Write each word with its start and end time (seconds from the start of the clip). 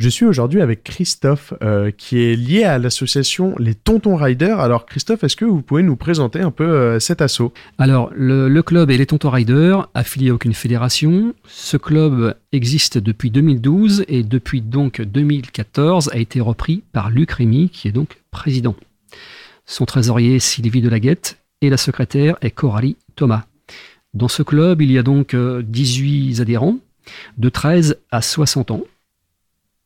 Je 0.00 0.08
suis 0.08 0.24
aujourd'hui 0.24 0.62
avec 0.62 0.82
Christophe, 0.82 1.52
euh, 1.62 1.90
qui 1.90 2.20
est 2.20 2.34
lié 2.34 2.64
à 2.64 2.78
l'association 2.78 3.54
Les 3.58 3.74
Tontons 3.74 4.16
Riders. 4.16 4.58
Alors 4.58 4.86
Christophe, 4.86 5.24
est-ce 5.24 5.36
que 5.36 5.44
vous 5.44 5.60
pouvez 5.60 5.82
nous 5.82 5.94
présenter 5.94 6.40
un 6.40 6.50
peu 6.50 6.64
euh, 6.64 6.98
cet 6.98 7.20
assaut? 7.20 7.52
Alors, 7.76 8.10
le, 8.16 8.62
club 8.62 8.90
est 8.90 8.96
les 8.96 9.04
Tontons 9.04 9.28
Riders, 9.28 9.90
affilié 9.92 10.30
à 10.30 10.34
aucune 10.34 10.54
fédération. 10.54 11.34
Ce 11.44 11.76
club 11.76 12.34
existe 12.50 12.96
depuis 12.96 13.30
2012 13.30 14.06
et 14.08 14.22
depuis 14.22 14.62
donc 14.62 15.02
2014 15.02 16.08
a 16.14 16.16
été 16.16 16.40
repris 16.40 16.82
par 16.94 17.10
Luc 17.10 17.32
Rémy, 17.32 17.68
qui 17.68 17.86
est 17.86 17.92
donc 17.92 18.22
président. 18.30 18.76
Son 19.66 19.84
trésorier 19.84 20.38
Sylvie 20.38 20.80
Delaguette 20.80 21.36
et 21.60 21.68
la 21.68 21.76
secrétaire 21.76 22.38
est 22.40 22.52
Coralie 22.52 22.96
Thomas. 23.16 23.44
Dans 24.14 24.28
ce 24.28 24.42
club, 24.42 24.80
il 24.80 24.90
y 24.92 24.96
a 24.96 25.02
donc 25.02 25.34
euh, 25.34 25.62
18 25.62 26.40
adhérents, 26.40 26.78
de 27.36 27.50
13 27.50 27.98
à 28.10 28.22
60 28.22 28.70
ans. 28.70 28.84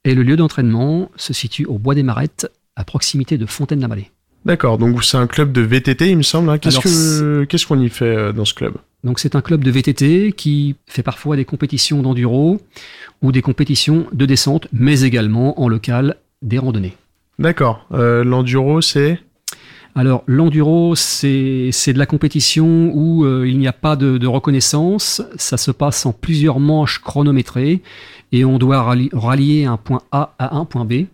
Et 0.04 0.14
le 0.14 0.22
lieu 0.22 0.36
d'entraînement 0.36 1.10
se 1.16 1.32
situe 1.32 1.64
au 1.66 1.78
Bois 1.78 1.94
des 1.94 2.02
Marettes, 2.02 2.50
à 2.76 2.84
proximité 2.84 3.38
de 3.38 3.46
Fontaine-la-Vallée. 3.46 4.10
D'accord, 4.44 4.76
donc 4.76 5.02
c'est 5.04 5.16
un 5.16 5.26
club 5.26 5.52
de 5.52 5.62
VTT, 5.62 6.10
il 6.10 6.18
me 6.18 6.22
semble. 6.22 6.50
hein. 6.50 6.58
Qu'est-ce 6.58 6.74
Alors, 6.76 6.82
que 6.82 7.44
qu'est-ce 7.44 7.66
qu'on 7.66 7.80
y 7.80 7.88
fait 7.88 8.04
euh, 8.04 8.32
dans 8.32 8.44
ce 8.44 8.52
club? 8.52 8.74
Donc 9.02 9.18
c'est 9.18 9.34
un 9.36 9.40
club 9.40 9.64
de 9.64 9.70
VTT 9.70 10.32
qui 10.32 10.76
fait 10.86 11.02
parfois 11.02 11.36
des 11.36 11.46
compétitions 11.46 12.02
d'enduro 12.02 12.60
ou 13.22 13.32
des 13.32 13.40
compétitions 13.42 14.06
de 14.12 14.26
descente, 14.26 14.68
mais 14.72 15.00
également 15.00 15.60
en 15.62 15.68
local 15.68 16.16
des 16.42 16.58
randonnées. 16.58 16.94
D'accord. 17.38 17.86
Euh, 17.92 18.22
L'enduro, 18.22 18.80
c'est? 18.82 19.18
Alors 19.96 20.24
l'enduro, 20.26 20.94
c'est 20.96 21.70
de 21.92 21.98
la 21.98 22.06
compétition 22.06 22.90
où 22.94 23.24
euh, 23.24 23.46
il 23.48 23.58
n'y 23.58 23.68
a 23.68 23.72
pas 23.72 23.94
de, 23.94 24.18
de 24.18 24.26
reconnaissance, 24.26 25.22
ça 25.36 25.56
se 25.56 25.70
passe 25.70 26.04
en 26.04 26.12
plusieurs 26.12 26.58
manches 26.58 27.00
chronométrées 27.00 27.80
et 28.32 28.44
on 28.44 28.58
doit 28.58 28.78
ralli- 28.82 29.10
rallier 29.12 29.66
un 29.66 29.76
point 29.76 30.02
A 30.10 30.34
à 30.38 30.56
un 30.56 30.64
point 30.64 30.84
B. 30.84 31.04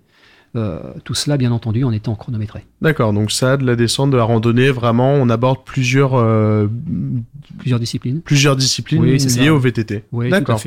Euh, 0.57 0.81
tout 1.05 1.15
cela, 1.15 1.37
bien 1.37 1.53
entendu, 1.53 1.85
en 1.85 1.93
étant 1.93 2.17
chronométré. 2.17 2.65
d'accord. 2.83 3.13
Donc 3.13 3.31
ça, 3.31 3.57
de 3.57 3.65
la 3.65 3.77
descente, 3.77 4.11
de 4.11 4.17
la 4.17 4.25
randonnée, 4.25 4.71
vraiment, 4.71 5.13
on 5.13 5.29
aborde 5.29 5.59
plusieurs 5.65 6.15
euh, 6.15 6.67
Plusieurs 7.59 7.79
disciplines. 7.79 8.21
plusieurs 8.23 8.57
disciplines 8.57 9.01
Oui, 9.01 9.13
liées 9.13 9.19
ça. 9.21 9.53
au 9.55 9.59
VTT. 9.59 10.03
Oui, 10.11 10.29
tout 10.29 10.35
à 10.35 10.39
D'accord. 10.41 10.61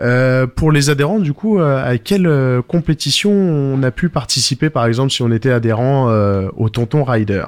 Euh, 0.00 0.46
pour 0.46 0.72
les 0.72 0.90
adhérents, 0.90 1.20
du 1.20 1.32
coup, 1.32 1.58
euh, 1.58 1.82
à 1.84 1.98
quelle 1.98 2.26
euh, 2.26 2.62
compétition 2.62 3.30
on 3.30 3.82
a 3.82 3.90
pu 3.90 4.08
participer, 4.08 4.70
par 4.70 4.86
exemple, 4.86 5.12
si 5.12 5.22
on 5.22 5.30
était 5.30 5.50
adhérent 5.50 6.08
au 6.56 6.68
Tonton 6.68 7.04
Rider? 7.04 7.44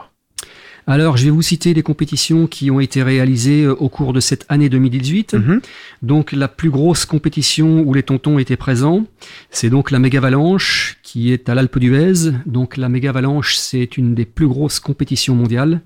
Alors, 0.88 1.16
je 1.16 1.24
vais 1.24 1.30
vous 1.30 1.42
citer 1.42 1.74
les 1.74 1.82
compétitions 1.82 2.46
qui 2.46 2.70
ont 2.70 2.78
été 2.78 3.02
réalisées 3.02 3.66
au 3.66 3.88
cours 3.88 4.12
de 4.12 4.20
cette 4.20 4.46
année 4.48 4.68
2018. 4.68 5.34
Mhm. 5.34 5.60
Donc 6.02 6.30
la 6.30 6.46
plus 6.46 6.70
grosse 6.70 7.04
compétition 7.04 7.80
où 7.80 7.92
les 7.92 8.04
tontons 8.04 8.38
étaient 8.38 8.56
présents, 8.56 9.04
c'est 9.50 9.68
donc 9.68 9.90
la 9.90 9.98
Mégavalanche 9.98 10.98
qui 11.02 11.32
est 11.32 11.48
à 11.48 11.56
l'Alpe 11.56 11.80
d'Huez. 11.80 12.30
Donc 12.46 12.76
la 12.76 12.88
Mégavalanche, 12.88 13.56
c'est 13.56 13.96
une 13.96 14.14
des 14.14 14.26
plus 14.26 14.46
grosses 14.46 14.78
compétitions 14.78 15.34
mondiales 15.34 15.80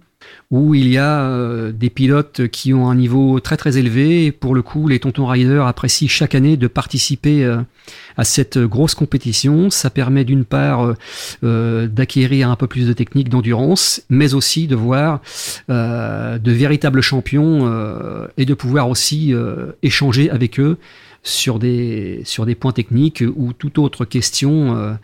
où 0.50 0.74
il 0.74 0.88
y 0.88 0.98
a 0.98 1.22
euh, 1.22 1.70
des 1.70 1.90
pilotes 1.90 2.48
qui 2.48 2.74
ont 2.74 2.90
un 2.90 2.94
niveau 2.94 3.38
très 3.40 3.56
très 3.56 3.78
élevé. 3.78 4.26
Et 4.26 4.32
pour 4.32 4.54
le 4.54 4.62
coup, 4.62 4.88
les 4.88 4.98
tontons 4.98 5.26
riders 5.26 5.66
apprécient 5.66 6.08
chaque 6.08 6.34
année 6.34 6.56
de 6.56 6.66
participer 6.66 7.44
euh, 7.44 7.58
à 8.16 8.24
cette 8.24 8.58
grosse 8.58 8.94
compétition. 8.94 9.70
Ça 9.70 9.90
permet 9.90 10.24
d'une 10.24 10.44
part 10.44 10.94
euh, 11.44 11.86
d'acquérir 11.86 12.50
un 12.50 12.56
peu 12.56 12.66
plus 12.66 12.86
de 12.86 12.92
technique 12.92 13.28
d'endurance, 13.28 14.02
mais 14.10 14.34
aussi 14.34 14.66
de 14.66 14.76
voir 14.76 15.20
de 15.68 16.52
véritables 16.52 17.00
champions 17.00 17.70
et 18.36 18.44
de 18.44 18.54
pouvoir 18.54 18.88
aussi 18.88 19.34
échanger 19.82 20.30
avec 20.30 20.58
eux 20.58 20.78
sur 21.22 21.58
des, 21.58 22.24
points 22.58 22.72
techniques 22.72 23.24
ou 23.36 23.52
toute 23.52 23.78
autre 23.78 24.04
question 24.04 24.96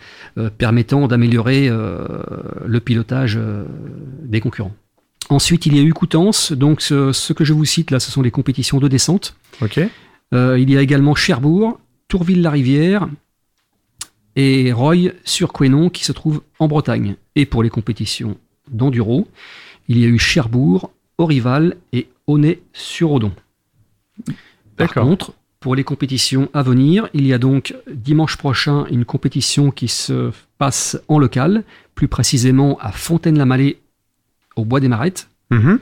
permettant 0.59 1.09
d'améliorer 1.09 1.69
le 1.69 2.81
pilotage 2.81 3.39
des 4.23 4.41
concurrents. 4.41 4.75
Ensuite, 5.29 5.67
il 5.67 5.77
y 5.77 5.81
a 5.81 5.83
eu 5.83 5.93
Coutances. 5.93 6.53
Donc, 6.53 6.81
ce, 6.81 7.13
ce 7.13 7.33
que 7.33 7.45
je 7.45 7.53
vous 7.53 7.65
cite 7.65 7.91
là, 7.91 8.01
ce 8.01 8.11
sont 8.11 8.23
les 8.23 8.31
compétitions 8.31 8.79
de 8.79 8.89
descente. 8.89 9.37
Ok. 9.61 9.81
Euh, 10.35 10.59
il 10.59 10.71
y 10.71 10.77
a 10.77 10.83
également 10.83 11.15
Cherbourg, 11.15 11.79
Tourville-la-Rivière 12.09 13.09
et 14.35 14.73
Roy 14.73 15.13
sur 15.25 15.53
Quénon 15.53 15.89
qui 15.89 16.05
se 16.05 16.13
trouve 16.13 16.43
en 16.59 16.69
Bretagne. 16.69 17.17
Et 17.35 17.47
pour 17.47 17.63
les 17.63 17.71
compétitions 17.71 18.37
d'enduro, 18.71 19.29
il 19.89 19.99
y 19.99 20.05
a 20.05 20.09
eu 20.09 20.19
Cherbourg, 20.19 20.91
Orival 21.19 21.77
et 21.93 22.09
Aunay-sur-Odon. 22.27 23.33
Par 24.77 24.89
D'accord. 24.89 25.05
contre, 25.05 25.33
pour 25.61 25.75
les 25.75 25.85
compétitions 25.85 26.49
à 26.53 26.63
venir, 26.63 27.09
il 27.15 27.27
y 27.27 27.33
a 27.33 27.39
donc 27.39 27.75
dimanche 27.93 28.37
prochain 28.37 28.87
une 28.91 29.05
compétition 29.05 29.71
qui 29.71 29.89
se 29.89 30.31
passe 30.59 31.01
en 31.09 31.19
local, 31.19 31.65
plus 31.95 32.09
précisément 32.09 32.79
à 32.81 32.93
Fontaine-la-Mallée 32.93 33.79
au 34.57 34.65
Bois 34.65 34.81
des 34.81 34.89
Marettes. 34.89 35.29
Mhm. 35.51 35.79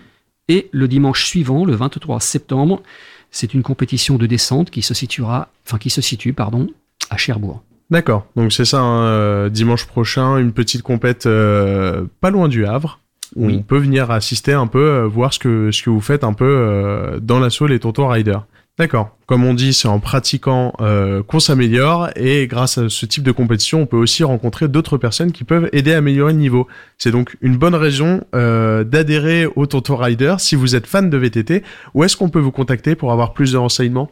Et 0.49 0.69
le 0.73 0.89
dimanche 0.89 1.25
suivant, 1.25 1.65
le 1.65 1.75
23 1.75 2.21
septembre, 2.21 2.83
c'est 3.31 3.55
une 3.55 3.63
compétition 3.63 4.17
de 4.17 4.27
descente 4.27 4.71
qui 4.71 4.83
se 4.83 4.93
situera, 4.95 5.49
enfin 5.67 5.79
qui 5.79 5.91
se 5.91 6.01
situe, 6.01 6.33
pardon, 6.33 6.69
à 7.11 7.17
Cherbourg. 7.17 7.63
D'accord. 7.91 8.27
Donc 8.37 8.53
c'est 8.53 8.65
ça, 8.65 8.81
hein, 8.81 9.05
euh, 9.07 9.49
dimanche 9.49 9.87
prochain, 9.87 10.39
une 10.39 10.53
petite 10.53 10.83
compète 10.83 11.27
euh, 11.27 12.05
pas 12.21 12.31
loin 12.31 12.49
du 12.49 12.67
Havre. 12.67 13.01
Où 13.37 13.47
Oui. 13.47 13.57
On 13.59 13.63
peut 13.63 13.79
venir 13.79 14.11
assister 14.11 14.53
un 14.53 14.67
peu, 14.67 14.85
euh, 14.85 15.07
voir 15.07 15.33
ce 15.33 15.39
que, 15.39 15.71
ce 15.71 15.83
que 15.83 15.91
vous 15.91 16.01
faites 16.01 16.25
un 16.25 16.33
peu 16.33 16.45
euh, 16.45 17.19
dans 17.21 17.41
l'assaut 17.41 17.67
les 17.67 17.81
Tontons 17.81 18.09
Riders. 18.09 18.47
D'accord. 18.77 19.17
Comme 19.27 19.45
on 19.45 19.55
dit, 19.55 19.73
c'est 19.73 19.87
en 19.87 20.01
pratiquant 20.01 20.73
euh, 20.81 21.23
qu'on 21.23 21.39
s'améliore 21.39 22.09
et 22.17 22.49
grâce 22.49 22.77
à 22.77 22.89
ce 22.89 23.07
type 23.07 23.23
de 23.23 23.31
compétition, 23.31 23.83
on 23.83 23.87
peut 23.87 23.97
aussi 23.97 24.25
rencontrer 24.25 24.67
d'autres 24.67 24.99
personnes 24.99 25.31
qui 25.31 25.45
peuvent 25.45 25.69
aider 25.73 25.95
à 25.95 25.99
améliorer 25.99 26.33
le 26.33 26.41
niveau. 26.41 26.67
C'est 26.99 27.13
donc 27.13 27.37
une 27.41 27.57
bonne 27.57 27.77
raison 27.77 28.25
euh, 28.35 28.83
d'adhérer 28.83 29.47
au 29.47 29.67
Tonton 29.67 29.95
Rider 29.95 30.35
si 30.39 30.57
vous 30.57 30.75
êtes 30.75 30.89
fan 30.89 31.09
de 31.09 31.17
VTT. 31.17 31.63
Où 31.95 32.03
est-ce 32.03 32.17
qu'on 32.17 32.31
peut 32.31 32.41
vous 32.41 32.51
contacter 32.51 32.97
pour 32.97 33.13
avoir 33.13 33.33
plus 33.33 33.53
de 33.53 33.59
renseignements? 33.59 34.11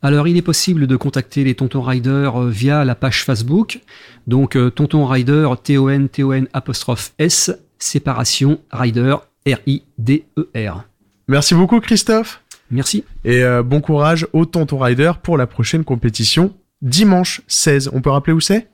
Alors, 0.00 0.28
il 0.28 0.36
est 0.36 0.42
possible 0.42 0.86
de 0.86 0.94
contacter 0.94 1.42
les 1.42 1.56
Tonton 1.56 1.82
Rider 1.82 2.30
euh, 2.36 2.48
via 2.48 2.84
la 2.84 2.94
page 2.94 3.24
Facebook. 3.24 3.80
Donc, 4.28 4.56
Tonton 4.76 5.06
Rider, 5.06 5.48
T-O-N, 5.64 6.08
T-O-N, 6.08 6.46
apostrophe 6.52 7.14
S, 7.18 7.50
séparation 7.80 8.60
Rider, 8.70 9.16
R-I-D-E-R. 9.44 10.84
Merci 11.26 11.54
beaucoup 11.56 11.80
Christophe 11.80 12.40
Merci. 12.70 13.04
et 13.24 13.42
euh, 13.42 13.62
bon 13.62 13.80
courage 13.80 14.26
au 14.32 14.44
Tonton 14.44 14.78
Rider 14.78 15.12
pour 15.22 15.38
la 15.38 15.46
prochaine 15.46 15.84
compétition 15.84 16.54
dimanche 16.82 17.42
16. 17.48 17.90
On 17.92 18.00
peut 18.00 18.10
rappeler 18.10 18.32
où 18.32 18.40
c'est? 18.40 18.68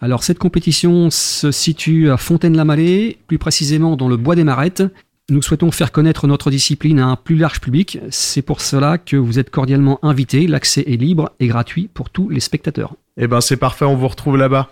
Alors, 0.00 0.24
cette 0.24 0.38
compétition 0.38 1.10
se 1.10 1.52
situe 1.52 2.10
à 2.10 2.16
Fontaine-la-Mallée, 2.16 3.18
plus 3.28 3.38
précisément 3.38 3.96
dans 3.96 4.08
le 4.08 4.16
Bois 4.16 4.34
des 4.34 4.42
Marettes. 4.42 4.82
Nous 5.30 5.42
souhaitons 5.42 5.70
faire 5.70 5.92
connaître 5.92 6.26
notre 6.26 6.50
discipline 6.50 6.98
à 6.98 7.06
un 7.06 7.16
plus 7.16 7.36
large 7.36 7.60
public. 7.60 8.00
C'est 8.10 8.42
pour 8.42 8.60
cela 8.60 8.98
que 8.98 9.16
vous 9.16 9.38
êtes 9.38 9.50
cordialement 9.50 10.04
invités. 10.04 10.48
L'accès 10.48 10.82
est 10.88 10.96
libre 10.96 11.30
et 11.38 11.46
gratuit 11.46 11.88
pour 11.92 12.10
tous 12.10 12.28
les 12.28 12.40
spectateurs. 12.40 12.96
Eh 13.16 13.28
ben 13.28 13.40
c'est 13.40 13.56
parfait, 13.56 13.84
on 13.84 13.94
vous 13.94 14.08
retrouve 14.08 14.36
là-bas. 14.36 14.70